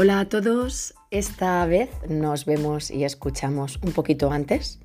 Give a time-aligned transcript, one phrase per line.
[0.00, 4.78] Hola a todos, esta vez nos vemos y escuchamos un poquito antes.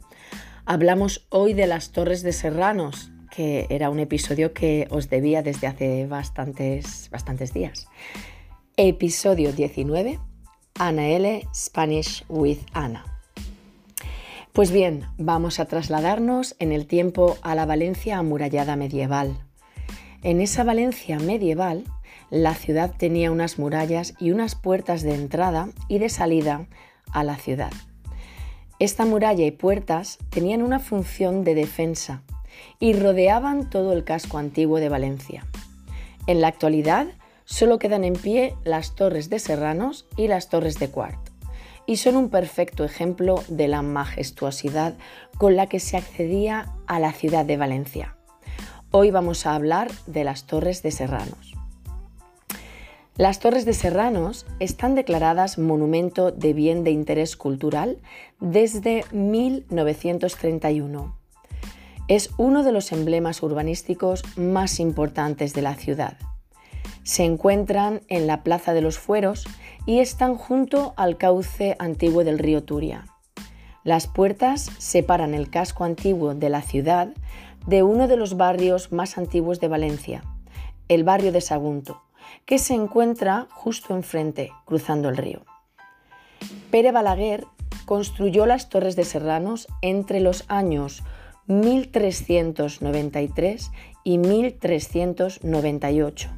[0.66, 5.68] Hablamos hoy de las Torres de Serranos, que era un episodio que os debía desde
[5.68, 7.88] hace bastantes, bastantes días.
[8.76, 10.20] Episodio 19,
[10.80, 11.48] Ana L.
[11.54, 13.05] Spanish with Ana.
[14.52, 19.38] Pues bien, vamos a trasladarnos en el tiempo a la Valencia amurallada medieval.
[20.23, 21.83] En esa Valencia medieval
[22.29, 26.65] la ciudad tenía unas murallas y unas puertas de entrada y de salida
[27.11, 27.73] a la ciudad.
[28.79, 32.23] Esta muralla y puertas tenían una función de defensa
[32.80, 35.45] y rodeaban todo el casco antiguo de Valencia.
[36.25, 37.08] En la actualidad
[37.44, 41.19] solo quedan en pie las torres de Serranos y las torres de Cuart,
[41.85, 44.94] y son un perfecto ejemplo de la majestuosidad
[45.38, 48.16] con la que se accedía a la ciudad de Valencia.
[48.95, 51.56] Hoy vamos a hablar de las torres de Serranos.
[53.17, 57.97] Las Torres de Serranos están declaradas Monumento de Bien de Interés Cultural
[58.39, 61.17] desde 1931.
[62.08, 66.19] Es uno de los emblemas urbanísticos más importantes de la ciudad.
[67.02, 69.47] Se encuentran en la Plaza de los Fueros
[69.88, 73.05] y están junto al cauce antiguo del río Turia.
[73.83, 77.09] Las puertas separan el casco antiguo de la ciudad
[77.67, 80.23] de uno de los barrios más antiguos de Valencia,
[80.89, 82.02] el barrio de Sagunto,
[82.45, 85.42] que se encuentra justo enfrente, cruzando el río.
[86.72, 87.45] Pere Balaguer
[87.86, 91.03] construyó las Torres de Serranos entre los años
[91.47, 93.72] 1393
[94.03, 96.30] y 1398.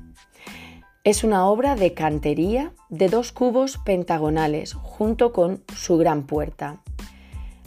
[1.03, 6.81] Es una obra de cantería de dos cubos pentagonales junto con su gran puerta.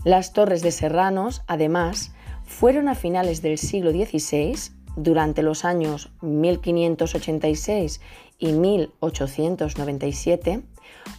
[0.05, 2.13] Las Torres de Serranos, además,
[2.49, 4.57] fueron a finales del siglo XVI
[4.97, 8.01] durante los años 1586
[8.39, 10.63] y 1897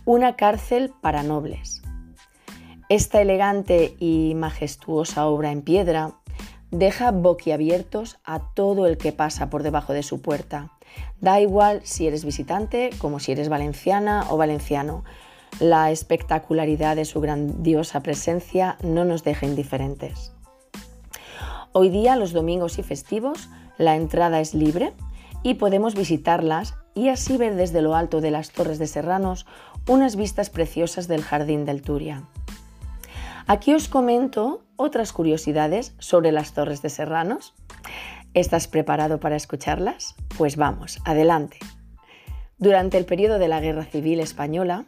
[0.05, 1.81] una cárcel para nobles.
[2.89, 6.15] Esta elegante y majestuosa obra en piedra
[6.71, 10.71] deja boquiabiertos a todo el que pasa por debajo de su puerta.
[11.21, 15.03] Da igual si eres visitante como si eres valenciana o valenciano.
[15.59, 20.31] La espectacularidad de su grandiosa presencia no nos deja indiferentes.
[21.71, 23.47] Hoy día, los domingos y festivos,
[23.77, 24.93] la entrada es libre
[25.43, 29.45] y podemos visitarlas y así ver desde lo alto de las Torres de Serranos
[29.87, 32.23] unas vistas preciosas del Jardín del Turia.
[33.45, 37.53] Aquí os comento otras curiosidades sobre las Torres de Serranos.
[38.33, 40.15] ¿Estás preparado para escucharlas?
[40.37, 41.59] Pues vamos, adelante.
[42.57, 44.85] Durante el periodo de la Guerra Civil Española,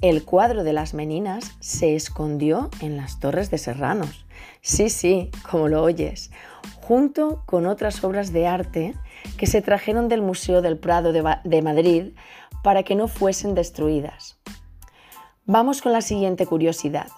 [0.00, 4.26] el cuadro de las Meninas se escondió en las Torres de Serranos.
[4.60, 6.30] Sí, sí, como lo oyes,
[6.80, 8.94] junto con otras obras de arte
[9.36, 12.12] que se trajeron del Museo del Prado de, Madrid
[12.62, 14.38] para que no fuesen destruidas.
[15.46, 17.08] Vamos con la siguiente curiosidad.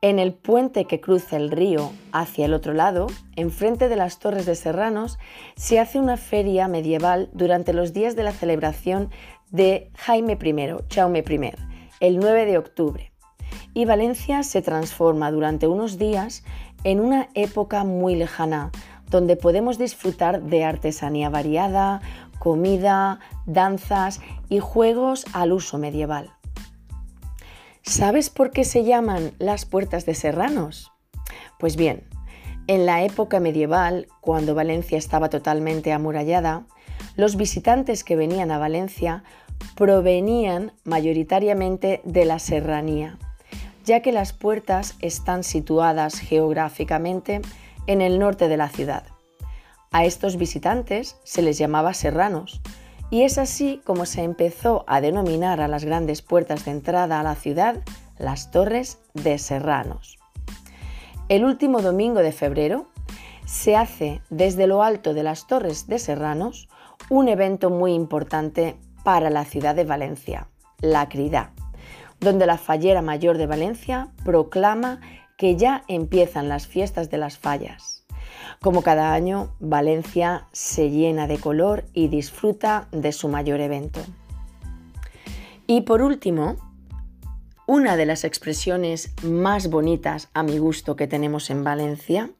[0.00, 4.46] En el puente que cruza el río hacia el otro lado, enfrente de las Torres
[4.46, 5.18] de Serranos,
[5.56, 9.10] se hace una feria medieval durante los días de la celebración
[9.50, 11.67] de Jaime I, Jaume I,
[12.00, 13.12] el 9 de octubre.
[13.74, 16.44] Y Valencia se transforma durante unos días
[16.84, 18.70] en una época muy lejana,
[19.10, 22.00] donde podemos disfrutar de artesanía variada,
[22.38, 26.30] comida, danzas y juegos al uso medieval.
[27.82, 30.92] ¿Sabes por qué se llaman las puertas de Serranos?
[31.58, 32.04] Pues bien,
[32.66, 36.66] en la época medieval, cuando Valencia estaba totalmente amurallada,
[37.16, 39.24] los visitantes que venían a Valencia
[39.76, 43.18] provenían mayoritariamente de la serranía
[43.88, 47.40] ya que las puertas están situadas geográficamente
[47.86, 49.04] en el norte de la ciudad.
[49.90, 52.60] A estos visitantes se les llamaba serranos,
[53.10, 57.22] y es así como se empezó a denominar a las grandes puertas de entrada a
[57.22, 57.82] la ciudad
[58.18, 60.18] las torres de serranos.
[61.30, 62.90] El último domingo de febrero
[63.46, 66.68] se hace desde lo alto de las torres de serranos
[67.08, 70.48] un evento muy importante para la ciudad de Valencia,
[70.80, 71.52] la Crida
[72.20, 75.00] donde la Fallera Mayor de Valencia proclama
[75.36, 78.04] que ya empiezan las fiestas de las fallas.
[78.60, 84.00] Como cada año, Valencia se llena de color y disfruta de su mayor evento.
[85.66, 86.56] Y por último,
[87.66, 92.30] una de las expresiones más bonitas a mi gusto que tenemos en Valencia,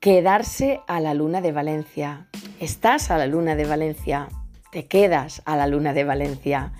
[0.00, 2.28] quedarse a la luna de Valencia.
[2.58, 4.28] Estás a la luna de Valencia,
[4.72, 6.72] te quedas a la luna de Valencia.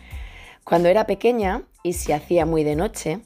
[0.65, 3.21] Cuando era pequeña y se hacía muy de noche,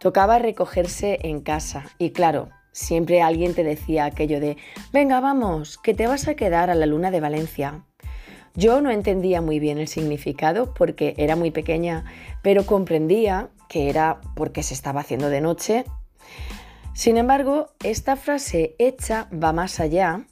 [0.00, 4.56] tocaba recogerse en casa y claro, siempre alguien te decía aquello de,
[4.92, 7.84] venga, vamos, que te vas a quedar a la luna de Valencia.
[8.54, 12.04] Yo no entendía muy bien el significado porque era muy pequeña,
[12.42, 15.84] pero comprendía que era porque se estaba haciendo de noche.
[16.94, 20.24] Sin embargo, esta frase hecha va más allá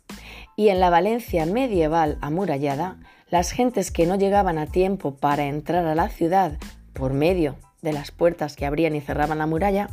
[0.56, 2.98] y en la Valencia medieval amurallada,
[3.30, 6.52] las gentes que no llegaban a tiempo para entrar a la ciudad
[6.92, 9.88] por medio de las puertas que abrían y cerraban la muralla,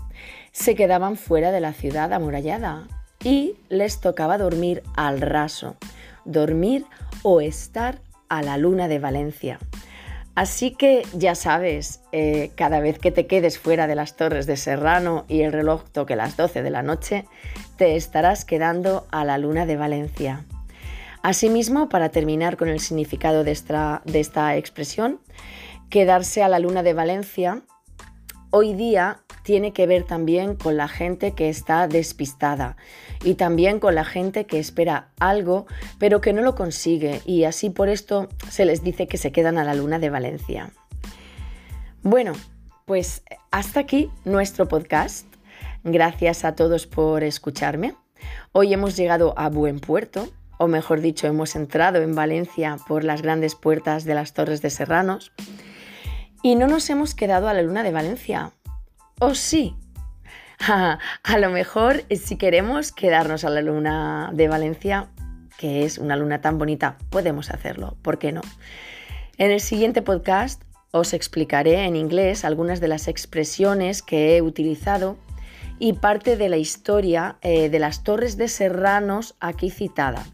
[0.51, 2.87] se quedaban fuera de la ciudad amurallada
[3.23, 5.75] y les tocaba dormir al raso,
[6.23, 6.85] dormir
[7.23, 7.99] o estar
[8.29, 9.59] a la luna de Valencia.
[10.33, 14.57] Así que ya sabes, eh, cada vez que te quedes fuera de las torres de
[14.57, 17.25] Serrano y el reloj toque las 12 de la noche,
[17.77, 20.43] te estarás quedando a la luna de Valencia.
[21.25, 25.19] Asimismo, para terminar con el significado de esta, de esta expresión,
[25.89, 27.63] quedarse a la luna de Valencia
[28.51, 32.77] hoy día tiene que ver también con la gente que está despistada
[33.23, 35.65] y también con la gente que espera algo
[35.97, 39.57] pero que no lo consigue y así por esto se les dice que se quedan
[39.57, 40.69] a la luna de Valencia.
[42.03, 42.33] Bueno,
[42.85, 45.25] pues hasta aquí nuestro podcast.
[45.83, 47.95] Gracias a todos por escucharme.
[48.51, 53.21] Hoy hemos llegado a buen puerto, o mejor dicho, hemos entrado en Valencia por las
[53.21, 55.31] grandes puertas de las Torres de Serranos.
[56.41, 58.51] Y no nos hemos quedado a la luna de Valencia.
[59.19, 59.75] ¿O sí?
[60.67, 65.09] a lo mejor si queremos quedarnos a la luna de Valencia,
[65.57, 67.97] que es una luna tan bonita, podemos hacerlo.
[68.01, 68.41] ¿Por qué no?
[69.37, 75.17] En el siguiente podcast os explicaré en inglés algunas de las expresiones que he utilizado
[75.77, 80.25] y parte de la historia eh, de las torres de Serranos aquí citada.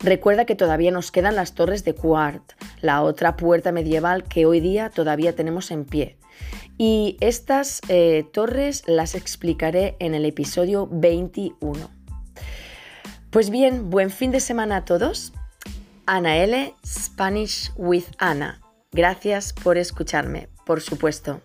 [0.00, 4.60] Recuerda que todavía nos quedan las torres de Quart, la otra puerta medieval que hoy
[4.60, 6.16] día todavía tenemos en pie.
[6.76, 11.90] Y estas eh, torres las explicaré en el episodio 21.
[13.30, 15.32] Pues bien, buen fin de semana a todos.
[16.06, 18.60] Ana L, Spanish with Ana.
[18.92, 21.40] Gracias por escucharme, por supuesto.